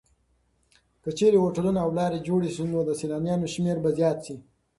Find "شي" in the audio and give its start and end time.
2.55-2.63, 4.25-4.35